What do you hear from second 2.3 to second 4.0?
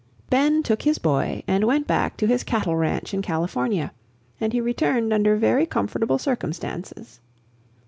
cattle ranch in California,